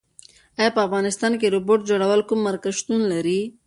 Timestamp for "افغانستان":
0.87-1.31